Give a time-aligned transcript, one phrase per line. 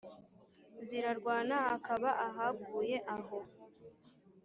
[0.87, 3.39] zirarwana akaba ahaguye aho